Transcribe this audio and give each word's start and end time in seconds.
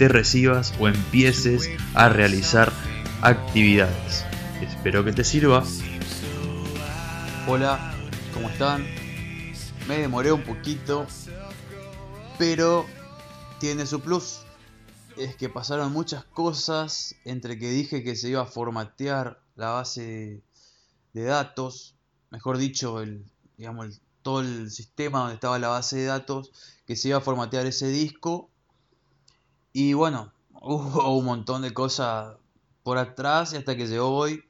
te 0.00 0.08
recibas 0.08 0.72
o 0.80 0.88
empieces 0.88 1.68
a 1.92 2.08
realizar 2.08 2.72
actividades. 3.20 4.24
Espero 4.62 5.04
que 5.04 5.12
te 5.12 5.24
sirva. 5.24 5.62
Hola, 7.46 7.94
¿cómo 8.32 8.48
están? 8.48 8.86
Me 9.86 9.98
demoré 9.98 10.32
un 10.32 10.42
poquito, 10.42 11.06
pero 12.38 12.86
tiene 13.58 13.84
su 13.84 14.00
plus. 14.00 14.40
Es 15.18 15.36
que 15.36 15.50
pasaron 15.50 15.92
muchas 15.92 16.24
cosas 16.24 17.14
entre 17.26 17.58
que 17.58 17.68
dije 17.68 18.02
que 18.02 18.16
se 18.16 18.30
iba 18.30 18.40
a 18.40 18.46
formatear 18.46 19.42
la 19.54 19.68
base 19.68 20.42
de 21.12 21.24
datos, 21.24 21.94
mejor 22.30 22.56
dicho, 22.56 23.02
el, 23.02 23.26
digamos, 23.58 24.00
todo 24.22 24.40
el 24.40 24.70
sistema 24.70 25.18
donde 25.18 25.34
estaba 25.34 25.58
la 25.58 25.68
base 25.68 25.98
de 25.98 26.06
datos, 26.06 26.52
que 26.86 26.96
se 26.96 27.08
iba 27.08 27.18
a 27.18 27.20
formatear 27.20 27.66
ese 27.66 27.88
disco 27.88 28.49
y 29.72 29.92
bueno, 29.92 30.32
hubo 30.62 31.16
un 31.18 31.24
montón 31.24 31.62
de 31.62 31.72
cosas 31.72 32.36
por 32.82 32.98
atrás 32.98 33.52
y 33.52 33.56
hasta 33.56 33.76
que 33.76 33.86
llegó 33.86 34.08
hoy, 34.08 34.44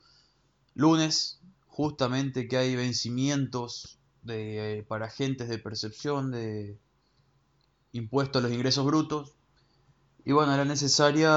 lunes, 0.75 1.41
justamente 1.69 2.49
que 2.49 2.57
hay 2.57 2.77
vencimientos 2.77 3.99
de, 4.23 4.79
eh, 4.79 4.83
para 4.83 5.07
agentes 5.07 5.49
de 5.49 5.59
percepción 5.59 6.31
de 6.31 6.79
impuestos 7.93 8.43
a 8.43 8.47
los 8.47 8.55
ingresos 8.55 8.85
brutos. 8.85 9.33
Y 10.25 10.33
bueno, 10.33 10.53
era 10.53 10.65
necesaria 10.65 11.31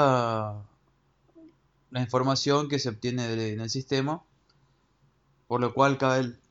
la 1.91 2.01
información 2.01 2.67
que 2.67 2.79
se 2.79 2.89
obtiene 2.89 3.51
en 3.51 3.61
el 3.61 3.69
sistema. 3.69 4.23
Por 5.47 5.61
lo 5.61 5.73
cual, 5.73 5.97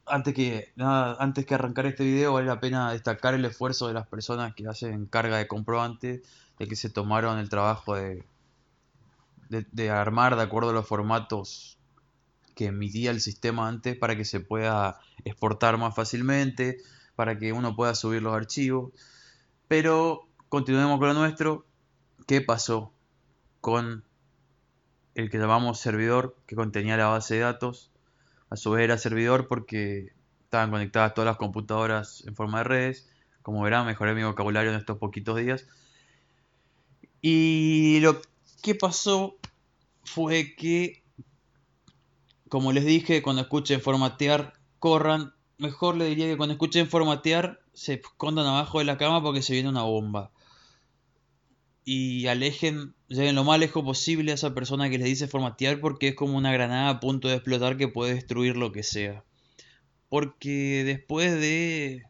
antes, 0.06 0.34
que, 0.34 0.72
nada, 0.76 1.16
antes 1.20 1.46
que 1.46 1.54
arrancar 1.54 1.86
este 1.86 2.04
video, 2.04 2.34
vale 2.34 2.46
la 2.46 2.60
pena 2.60 2.92
destacar 2.92 3.34
el 3.34 3.44
esfuerzo 3.44 3.88
de 3.88 3.94
las 3.94 4.06
personas 4.06 4.54
que 4.54 4.66
hacen 4.66 5.06
carga 5.06 5.38
de 5.38 5.46
comprobante 5.46 6.22
de 6.58 6.66
que 6.66 6.76
se 6.76 6.90
tomaron 6.90 7.38
el 7.38 7.48
trabajo 7.48 7.94
de, 7.94 8.24
de, 9.48 9.90
armar 9.90 10.36
de 10.36 10.42
acuerdo 10.42 10.70
a 10.70 10.72
los 10.72 10.86
formatos 10.86 11.78
que 12.54 12.66
emitía 12.66 13.10
el 13.10 13.20
sistema 13.20 13.68
antes 13.68 13.96
para 13.96 14.16
que 14.16 14.24
se 14.24 14.40
pueda 14.40 15.00
exportar 15.24 15.78
más 15.78 15.94
fácilmente, 15.94 16.78
para 17.16 17.38
que 17.38 17.52
uno 17.52 17.76
pueda 17.76 17.94
subir 17.94 18.22
los 18.22 18.34
archivos. 18.34 18.92
Pero 19.68 20.28
continuemos 20.48 20.98
con 20.98 21.08
lo 21.08 21.14
nuestro. 21.14 21.66
¿Qué 22.26 22.40
pasó 22.40 22.92
con 23.60 24.04
el 25.14 25.30
que 25.30 25.38
llamamos 25.38 25.80
servidor 25.80 26.36
que 26.46 26.56
contenía 26.56 26.96
la 26.96 27.06
base 27.06 27.34
de 27.34 27.40
datos? 27.40 27.91
A 28.52 28.56
su 28.56 28.72
vez 28.72 28.84
era 28.84 28.98
servidor 28.98 29.48
porque 29.48 30.12
estaban 30.44 30.70
conectadas 30.70 31.14
todas 31.14 31.24
las 31.24 31.38
computadoras 31.38 32.22
en 32.26 32.36
forma 32.36 32.58
de 32.58 32.64
redes. 32.64 33.08
Como 33.40 33.62
verán, 33.62 33.86
mejoré 33.86 34.14
mi 34.14 34.24
vocabulario 34.24 34.70
en 34.70 34.76
estos 34.76 34.98
poquitos 34.98 35.38
días. 35.38 35.66
Y 37.22 38.00
lo 38.00 38.20
que 38.62 38.74
pasó 38.74 39.38
fue 40.04 40.54
que, 40.54 41.02
como 42.50 42.72
les 42.72 42.84
dije, 42.84 43.22
cuando 43.22 43.40
escuchen 43.40 43.80
formatear, 43.80 44.52
corran. 44.78 45.32
Mejor 45.56 45.96
le 45.96 46.04
diría 46.04 46.26
que 46.26 46.36
cuando 46.36 46.52
escuchen 46.52 46.90
formatear, 46.90 47.58
se 47.72 47.94
escondan 47.94 48.44
abajo 48.44 48.80
de 48.80 48.84
la 48.84 48.98
cama 48.98 49.22
porque 49.22 49.40
se 49.40 49.54
viene 49.54 49.70
una 49.70 49.84
bomba. 49.84 50.30
Y 51.86 52.26
alejen, 52.26 52.94
lleguen 53.16 53.34
lo 53.34 53.44
más 53.44 53.58
lejos 53.60 53.84
posible 53.84 54.32
a 54.32 54.34
esa 54.34 54.54
persona 54.54 54.90
que 54.90 54.98
les 54.98 55.06
dice 55.06 55.28
formatear 55.28 55.80
porque 55.80 56.08
es 56.08 56.14
como 56.14 56.36
una 56.36 56.52
granada 56.52 56.88
a 56.88 57.00
punto 57.00 57.28
de 57.28 57.34
explotar 57.34 57.76
que 57.76 57.88
puede 57.88 58.14
destruir 58.14 58.56
lo 58.56 58.72
que 58.72 58.82
sea. 58.82 59.24
Porque 60.08 60.82
después 60.84 61.32
de 61.32 62.02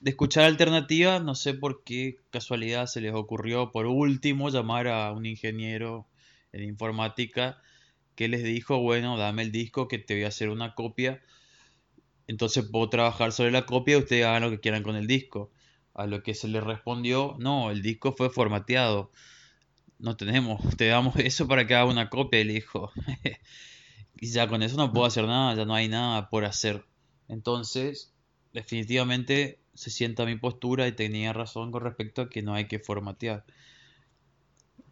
de 0.00 0.10
escuchar 0.10 0.44
alternativas, 0.44 1.22
no 1.22 1.34
sé 1.34 1.54
por 1.54 1.82
qué 1.82 2.18
casualidad 2.30 2.86
se 2.86 3.00
les 3.00 3.12
ocurrió 3.12 3.72
por 3.72 3.86
último 3.86 4.50
llamar 4.50 4.88
a 4.88 5.10
un 5.10 5.26
ingeniero 5.26 6.06
en 6.52 6.62
informática 6.62 7.60
que 8.14 8.28
les 8.28 8.44
dijo, 8.44 8.78
bueno, 8.78 9.16
dame 9.16 9.42
el 9.42 9.52
disco 9.52 9.88
que 9.88 9.98
te 9.98 10.14
voy 10.14 10.22
a 10.22 10.28
hacer 10.28 10.48
una 10.48 10.74
copia. 10.74 11.22
Entonces 12.28 12.64
puedo 12.70 12.88
trabajar 12.88 13.32
sobre 13.32 13.50
la 13.50 13.66
copia 13.66 13.96
y 13.96 14.00
ustedes 14.00 14.26
hagan 14.26 14.42
lo 14.42 14.50
que 14.50 14.60
quieran 14.60 14.82
con 14.82 14.96
el 14.96 15.06
disco. 15.06 15.50
A 15.96 16.06
lo 16.06 16.22
que 16.22 16.34
se 16.34 16.46
le 16.46 16.60
respondió, 16.60 17.36
no, 17.38 17.70
el 17.70 17.80
disco 17.80 18.12
fue 18.12 18.28
formateado. 18.28 19.10
No 19.98 20.16
tenemos, 20.16 20.60
te 20.76 20.86
damos 20.88 21.16
eso 21.18 21.48
para 21.48 21.66
que 21.66 21.74
haga 21.74 21.86
una 21.86 22.10
copia, 22.10 22.44
le 22.44 22.52
dijo. 22.52 22.92
y 24.20 24.30
ya 24.30 24.46
con 24.46 24.62
eso 24.62 24.76
no 24.76 24.92
puedo 24.92 25.06
hacer 25.06 25.24
nada, 25.24 25.54
ya 25.54 25.64
no 25.64 25.74
hay 25.74 25.88
nada 25.88 26.28
por 26.28 26.44
hacer. 26.44 26.84
Entonces, 27.28 28.12
definitivamente 28.52 29.58
se 29.74 29.90
sienta 29.90 30.26
mi 30.26 30.36
postura 30.36 30.86
y 30.86 30.92
tenía 30.92 31.32
razón 31.32 31.72
con 31.72 31.82
respecto 31.82 32.22
a 32.22 32.28
que 32.28 32.42
no 32.42 32.54
hay 32.54 32.68
que 32.68 32.78
formatear. 32.78 33.44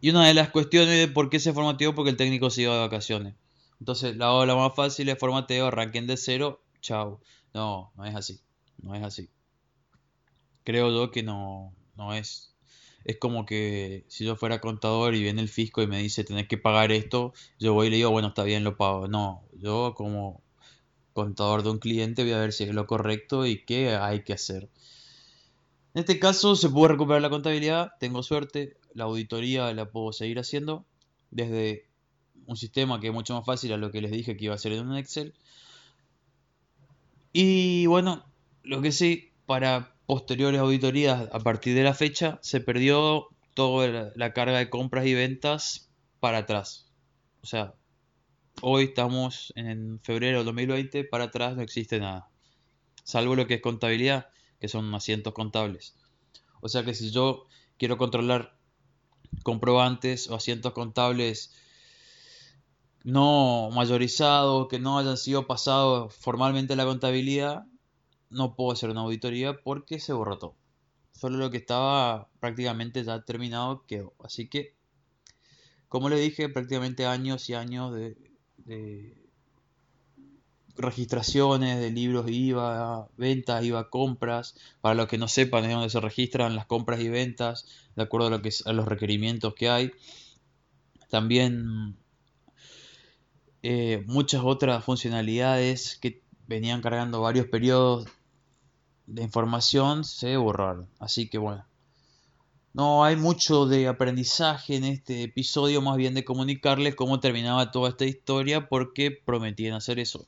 Y 0.01 0.09
una 0.09 0.27
de 0.27 0.33
las 0.33 0.49
cuestiones 0.49 0.97
de 0.97 1.07
por 1.07 1.29
qué 1.29 1.39
se 1.39 1.53
formateó, 1.53 1.95
porque 1.95 2.11
el 2.11 2.17
técnico 2.17 2.49
se 2.49 2.63
iba 2.63 2.73
de 2.73 2.81
vacaciones. 2.81 3.35
Entonces, 3.79 4.15
la 4.17 4.31
ola 4.33 4.55
más 4.55 4.75
fácil 4.75 5.09
es 5.09 5.19
formateo, 5.19 5.67
arranquen 5.67 6.07
de 6.07 6.17
cero, 6.17 6.63
chao. 6.81 7.21
No, 7.53 7.91
no 7.95 8.05
es 8.05 8.15
así. 8.15 8.39
No 8.81 8.95
es 8.95 9.03
así. 9.03 9.29
Creo 10.65 10.91
yo 10.91 11.11
que 11.11 11.23
no, 11.23 11.73
no 11.95 12.13
es. 12.13 12.53
Es 13.05 13.17
como 13.17 13.45
que 13.45 14.03
si 14.09 14.25
yo 14.25 14.35
fuera 14.35 14.59
contador 14.59 15.15
y 15.15 15.21
viene 15.21 15.41
el 15.41 15.47
fisco 15.47 15.81
y 15.81 15.87
me 15.87 15.99
dice 15.99 16.23
tenés 16.23 16.47
que 16.47 16.57
pagar 16.57 16.91
esto, 16.91 17.33
yo 17.59 17.73
voy 17.73 17.87
y 17.87 17.89
le 17.91 17.97
digo, 17.97 18.09
bueno, 18.11 18.29
está 18.29 18.43
bien, 18.43 18.63
lo 18.63 18.75
pago. 18.75 19.07
No, 19.07 19.43
yo 19.53 19.93
como 19.95 20.41
contador 21.13 21.63
de 21.63 21.69
un 21.69 21.79
cliente, 21.79 22.23
voy 22.23 22.33
a 22.33 22.39
ver 22.39 22.51
si 22.51 22.65
es 22.65 22.73
lo 22.73 22.87
correcto 22.87 23.45
y 23.45 23.63
qué 23.63 23.95
hay 23.95 24.23
que 24.23 24.33
hacer. 24.33 24.69
En 25.93 26.01
este 26.01 26.19
caso 26.19 26.55
se 26.57 26.69
pudo 26.69 26.89
recuperar 26.89 27.21
la 27.21 27.29
contabilidad, 27.29 27.91
tengo 27.99 28.21
suerte, 28.23 28.75
la 28.93 29.05
auditoría 29.05 29.73
la 29.73 29.89
puedo 29.89 30.11
seguir 30.11 30.39
haciendo 30.39 30.85
desde 31.31 31.87
un 32.47 32.57
sistema 32.57 32.99
que 32.99 33.07
es 33.07 33.13
mucho 33.13 33.33
más 33.33 33.45
fácil 33.45 33.71
a 33.71 33.77
lo 33.77 33.91
que 33.91 34.01
les 34.01 34.11
dije 34.11 34.35
que 34.35 34.45
iba 34.45 34.55
a 34.55 34.57
ser 34.57 34.73
en 34.73 34.87
un 34.87 34.97
Excel. 34.97 35.33
Y 37.31 37.85
bueno, 37.85 38.25
lo 38.63 38.81
que 38.81 38.91
sí, 38.91 39.31
para 39.45 39.94
posteriores 40.05 40.61
auditorías 40.61 41.29
a 41.31 41.39
partir 41.39 41.75
de 41.75 41.83
la 41.83 41.93
fecha 41.93 42.39
se 42.41 42.61
perdió 42.61 43.27
toda 43.53 44.11
la 44.15 44.33
carga 44.33 44.57
de 44.57 44.69
compras 44.69 45.05
y 45.05 45.13
ventas 45.13 45.89
para 46.19 46.39
atrás. 46.39 46.91
O 47.41 47.47
sea, 47.47 47.75
Hoy 48.61 48.85
estamos 48.85 49.51
en 49.57 49.99
febrero 50.01 50.39
de 50.39 50.45
2020, 50.45 51.03
para 51.03 51.25
atrás 51.25 51.57
no 51.57 51.61
existe 51.61 51.99
nada. 51.99 52.29
Salvo 53.03 53.35
lo 53.35 53.47
que 53.47 53.55
es 53.55 53.61
contabilidad, 53.61 54.29
que 54.59 54.69
son 54.69 54.93
asientos 54.95 55.33
contables. 55.33 55.95
O 56.61 56.69
sea 56.69 56.85
que 56.85 56.93
si 56.93 57.11
yo 57.11 57.47
quiero 57.77 57.97
controlar 57.97 58.57
comprobantes 59.43 60.29
o 60.29 60.35
asientos 60.35 60.71
contables 60.71 61.53
no 63.03 63.69
mayorizados, 63.71 64.69
que 64.69 64.79
no 64.79 64.97
hayan 64.97 65.17
sido 65.17 65.45
pasados 65.47 66.15
formalmente 66.15 66.77
la 66.77 66.85
contabilidad, 66.85 67.65
no 68.35 68.55
puedo 68.55 68.71
hacer 68.71 68.89
una 68.89 69.01
auditoría 69.01 69.61
porque 69.63 69.99
se 69.99 70.13
borró 70.13 70.37
todo. 70.37 70.55
Solo 71.13 71.37
lo 71.37 71.49
que 71.49 71.57
estaba 71.57 72.29
prácticamente 72.39 73.03
ya 73.03 73.23
terminado 73.23 73.85
quedó. 73.87 74.13
Así 74.23 74.47
que, 74.47 74.75
como 75.89 76.09
le 76.09 76.19
dije, 76.19 76.49
prácticamente 76.49 77.05
años 77.05 77.49
y 77.49 77.53
años 77.53 77.93
de 77.95 78.17
de 78.65 79.15
registraciones 80.77 81.79
de 81.79 81.91
libros 81.91 82.25
IVA, 82.29 83.07
ventas, 83.15 83.63
IVA, 83.63 83.89
compras. 83.89 84.55
Para 84.81 84.95
los 84.95 85.07
que 85.07 85.17
no 85.17 85.27
sepan 85.27 85.63
es 85.65 85.71
donde 85.71 85.89
se 85.89 86.01
registran 86.01 86.55
las 86.55 86.65
compras 86.65 86.99
y 86.99 87.09
ventas, 87.09 87.65
de 87.95 88.03
acuerdo 88.03 88.27
a, 88.27 88.29
lo 88.31 88.41
que, 88.41 88.49
a 88.65 88.73
los 88.73 88.87
requerimientos 88.87 89.53
que 89.53 89.69
hay. 89.69 89.91
También 91.09 91.95
eh, 93.63 94.03
muchas 94.07 94.41
otras 94.43 94.83
funcionalidades 94.83 95.97
que 95.97 96.21
venían 96.47 96.81
cargando 96.81 97.21
varios 97.21 97.47
periodos 97.47 98.07
de 99.07 99.23
información 99.23 100.03
se 100.03 100.37
borraron. 100.37 100.87
Así 100.99 101.27
que 101.27 101.37
bueno, 101.37 101.65
no 102.73 103.03
hay 103.05 103.15
mucho 103.15 103.65
de 103.65 103.87
aprendizaje 103.87 104.75
en 104.75 104.83
este 104.83 105.23
episodio, 105.23 105.81
más 105.81 105.95
bien 105.95 106.13
de 106.13 106.25
comunicarles 106.25 106.95
cómo 106.95 107.19
terminaba 107.19 107.71
toda 107.71 107.89
esta 107.89 108.05
historia 108.05 108.67
porque 108.67 109.11
prometían 109.11 109.73
hacer 109.73 109.99
eso. 109.99 110.27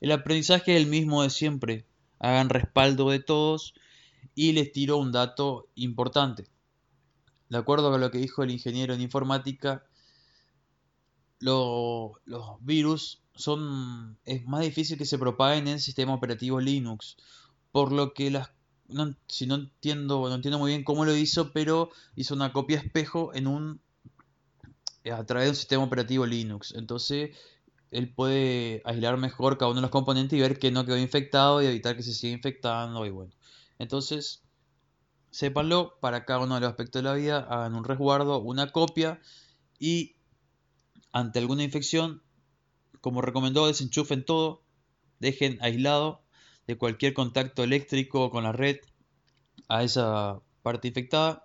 El 0.00 0.12
aprendizaje 0.12 0.76
es 0.76 0.82
el 0.82 0.88
mismo 0.88 1.22
de 1.22 1.30
siempre. 1.30 1.84
Hagan 2.18 2.50
respaldo 2.50 3.10
de 3.10 3.18
todos 3.18 3.74
y 4.34 4.52
les 4.52 4.70
tiro 4.72 4.96
un 4.98 5.12
dato 5.12 5.68
importante. 5.74 6.46
de 7.48 7.58
acuerdo 7.58 7.90
con 7.90 8.00
lo 8.00 8.10
que 8.10 8.18
dijo 8.18 8.42
el 8.42 8.50
ingeniero 8.50 8.94
en 8.94 9.00
informática, 9.00 9.84
los 11.40 12.12
virus 12.60 13.20
son 13.34 14.18
es 14.24 14.44
más 14.46 14.60
difícil 14.60 14.96
que 14.96 15.04
se 15.04 15.18
propaguen 15.18 15.66
en 15.66 15.74
el 15.74 15.80
sistema 15.80 16.14
operativo 16.14 16.60
Linux, 16.60 17.16
por 17.72 17.90
lo 17.92 18.14
que 18.14 18.30
las 18.30 18.50
si 19.26 19.46
no 19.46 19.54
entiendo 19.54 20.28
no 20.28 20.34
entiendo 20.34 20.58
muy 20.58 20.70
bien 20.70 20.84
cómo 20.84 21.04
lo 21.04 21.16
hizo, 21.16 21.52
pero 21.52 21.90
hizo 22.14 22.34
una 22.34 22.52
copia 22.52 22.78
espejo 22.78 23.34
en 23.34 23.46
un 23.46 23.80
a 25.10 25.24
través 25.24 25.46
de 25.46 25.50
un 25.50 25.56
sistema 25.56 25.84
operativo 25.84 26.26
Linux. 26.26 26.74
Entonces, 26.76 27.36
él 27.90 28.12
puede 28.14 28.82
aislar 28.84 29.16
mejor 29.16 29.58
cada 29.58 29.70
uno 29.70 29.80
de 29.80 29.82
los 29.82 29.90
componentes 29.90 30.38
y 30.38 30.42
ver 30.42 30.58
que 30.58 30.70
no 30.70 30.84
quedó 30.84 30.96
infectado 30.96 31.62
y 31.62 31.66
evitar 31.66 31.96
que 31.96 32.02
se 32.02 32.12
siga 32.12 32.34
infectando 32.34 33.04
y 33.04 33.10
bueno. 33.10 33.32
Entonces, 33.78 34.42
sépanlo, 35.30 35.98
para 36.00 36.24
cada 36.24 36.40
uno 36.40 36.54
de 36.54 36.60
los 36.60 36.70
aspectos 36.70 37.02
de 37.02 37.08
la 37.08 37.14
vida, 37.14 37.38
hagan 37.50 37.74
un 37.74 37.84
resguardo, 37.84 38.40
una 38.40 38.70
copia 38.70 39.20
y 39.78 40.14
ante 41.12 41.40
alguna 41.40 41.64
infección, 41.64 42.22
como 43.00 43.22
recomendó, 43.22 43.66
desenchufen 43.66 44.24
todo, 44.24 44.62
dejen 45.18 45.58
aislado 45.60 46.22
de 46.66 46.78
cualquier 46.78 47.14
contacto 47.14 47.64
eléctrico 47.64 48.30
con 48.30 48.44
la 48.44 48.52
red 48.52 48.78
a 49.68 49.82
esa 49.82 50.40
parte 50.62 50.88
infectada 50.88 51.44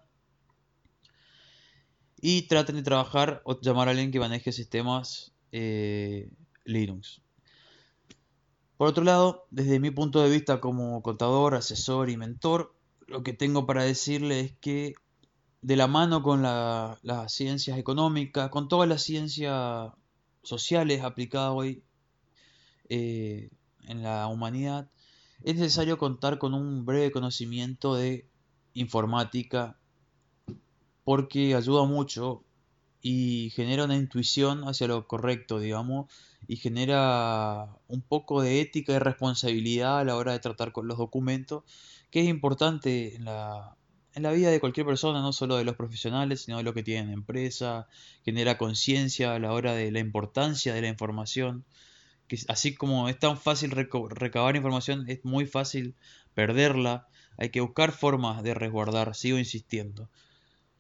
y 2.20 2.44
traten 2.44 2.76
de 2.76 2.84
trabajar 2.84 3.42
o 3.46 3.60
llamar 3.60 3.88
a 3.88 3.92
alguien 3.92 4.12
que 4.12 4.20
maneje 4.20 4.52
sistemas 4.52 5.34
eh, 5.52 6.30
Linux. 6.66 7.22
Por 8.78 8.88
otro 8.88 9.04
lado, 9.04 9.48
desde 9.50 9.80
mi 9.80 9.92
punto 9.92 10.22
de 10.22 10.30
vista 10.30 10.60
como 10.60 11.02
contador, 11.02 11.56
asesor 11.56 12.10
y 12.10 12.18
mentor, 12.18 12.76
lo 13.08 13.24
que 13.24 13.34
tengo 13.34 13.66
para 13.66 13.84
decirle 13.84 14.40
es 14.42 14.52
que 14.60 14.94
de 15.62 15.76
la 15.76 15.88
mano 15.88 16.22
con 16.22 16.44
las 16.44 17.34
ciencias 17.34 17.78
económicas, 17.80 18.50
con 18.50 18.68
todas 18.68 18.88
las 18.88 19.02
ciencias 19.02 19.92
sociales 20.44 21.04
aplicadas 21.04 21.52
hoy 21.54 21.84
eh, 22.90 23.50
en 23.88 24.04
la 24.04 24.28
humanidad, 24.28 24.90
es 25.44 25.56
necesario 25.56 25.98
contar 25.98 26.38
con 26.38 26.54
un 26.54 26.86
breve 26.86 27.12
conocimiento 27.12 27.96
de 27.96 28.28
informática 28.74 29.78
porque 31.04 31.56
ayuda 31.56 31.86
mucho 31.86 32.44
y 33.02 33.52
genera 33.52 33.86
una 33.86 33.96
intuición 33.96 34.68
hacia 34.68 34.88
lo 34.88 35.08
correcto, 35.08 35.60
digamos, 35.60 36.12
y 36.48 36.58
genera 36.58 37.70
un 37.88 38.02
poco 38.02 38.42
de 38.42 38.60
ética 38.60 38.94
y 38.94 39.00
responsabilidad 39.00 40.00
a 40.00 40.04
la 40.04 40.16
hora 40.16 40.34
de 40.34 40.40
tratar 40.40 40.72
con 40.72 40.88
los 40.88 40.98
documentos, 40.98 41.64
que 42.12 42.22
es 42.22 42.28
importante 42.28 43.16
en 43.16 43.26
la, 43.26 43.78
en 44.14 44.24
la 44.24 44.32
vida 44.32 44.50
de 44.50 44.60
cualquier 44.60 44.86
persona, 44.86 45.22
no 45.22 45.32
solo 45.32 45.58
de 45.58 45.64
los 45.64 45.76
profesionales, 45.76 46.42
sino 46.42 46.58
de 46.58 46.64
los 46.64 46.74
que 46.74 46.84
tienen 46.84 47.14
empresa, 47.14 47.88
genera 48.26 48.58
conciencia 48.58 49.36
a 49.36 49.40
la 49.40 49.54
hora 49.54 49.74
de 49.74 49.92
la 49.92 50.00
importancia 50.00 50.74
de 50.74 50.82
la 50.82 50.88
información, 50.88 51.64
que 52.28 52.38
así 52.48 52.76
como 52.76 53.10
es 53.10 53.18
tan 53.18 53.38
fácil 53.38 53.72
recabar 53.72 54.56
información, 54.56 55.06
es 55.08 55.24
muy 55.24 55.46
fácil 55.46 55.96
perderla, 56.34 57.08
hay 57.38 57.50
que 57.50 57.62
buscar 57.62 57.92
formas 57.92 58.44
de 58.44 58.54
resguardar, 58.54 59.16
sigo 59.16 59.38
insistiendo. 59.38 60.10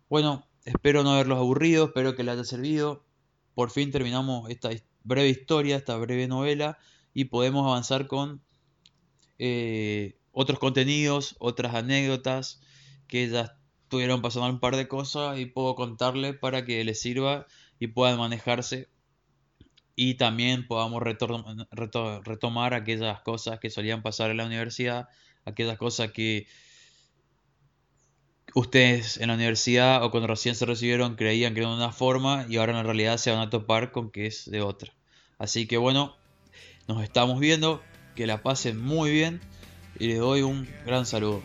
Bueno, 0.09 0.47
espero 0.65 1.03
no 1.03 1.13
haberlos 1.13 1.37
aburrido, 1.37 1.85
espero 1.85 2.15
que 2.15 2.23
les 2.23 2.33
haya 2.33 2.43
servido. 2.43 3.05
Por 3.53 3.71
fin 3.71 3.91
terminamos 3.91 4.49
esta 4.49 4.69
breve 5.03 5.29
historia, 5.29 5.77
esta 5.77 5.95
breve 5.97 6.27
novela 6.27 6.77
y 7.13 7.25
podemos 7.25 7.65
avanzar 7.65 8.07
con 8.07 8.41
eh, 9.39 10.17
otros 10.31 10.59
contenidos, 10.59 11.35
otras 11.39 11.73
anécdotas 11.75 12.61
que 13.07 13.29
ya 13.29 13.57
estuvieron 13.83 14.21
pasando 14.21 14.49
un 14.49 14.59
par 14.59 14.75
de 14.75 14.87
cosas 14.87 15.39
y 15.39 15.45
puedo 15.45 15.75
contarles 15.75 16.37
para 16.37 16.65
que 16.65 16.83
les 16.83 16.99
sirva 16.99 17.47
y 17.79 17.87
puedan 17.87 18.17
manejarse 18.17 18.89
y 19.99 20.13
también 20.13 20.67
podamos 20.67 21.01
retomar 21.01 22.75
aquellas 22.75 23.19
cosas 23.21 23.59
que 23.59 23.71
solían 23.71 24.03
pasar 24.03 24.29
en 24.29 24.37
la 24.37 24.45
universidad, 24.45 25.09
aquellas 25.43 25.75
cosas 25.79 26.11
que 26.11 26.45
ustedes 28.53 29.17
en 29.17 29.29
la 29.29 29.33
universidad 29.33 30.03
o 30.03 30.11
cuando 30.11 30.27
recién 30.27 30.53
se 30.53 30.67
recibieron 30.67 31.15
creían 31.15 31.55
que 31.55 31.61
era 31.61 31.69
de 31.69 31.75
una 31.75 31.91
forma 31.91 32.45
y 32.47 32.57
ahora 32.57 32.79
en 32.79 32.85
realidad 32.85 33.17
se 33.17 33.31
van 33.31 33.39
a 33.39 33.49
topar 33.49 33.91
con 33.91 34.11
que 34.11 34.27
es 34.27 34.49
de 34.49 34.61
otra. 34.61 34.93
Así 35.39 35.65
que 35.65 35.77
bueno, 35.77 36.15
nos 36.87 37.01
estamos 37.03 37.39
viendo, 37.39 37.81
que 38.15 38.27
la 38.27 38.43
pasen 38.43 38.79
muy 38.79 39.09
bien 39.09 39.41
y 39.99 40.09
les 40.09 40.19
doy 40.19 40.43
un 40.43 40.69
gran 40.85 41.07
saludo. 41.07 41.41